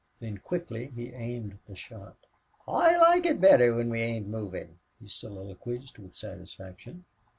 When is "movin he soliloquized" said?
4.27-5.99